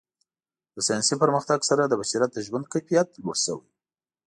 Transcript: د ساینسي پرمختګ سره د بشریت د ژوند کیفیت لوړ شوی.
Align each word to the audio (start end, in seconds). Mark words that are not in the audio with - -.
د 0.75 0.77
ساینسي 0.87 1.15
پرمختګ 1.23 1.59
سره 1.69 1.83
د 1.85 1.93
بشریت 2.01 2.31
د 2.33 2.39
ژوند 2.47 2.65
کیفیت 2.73 3.07
لوړ 3.21 3.37
شوی. 3.45 3.67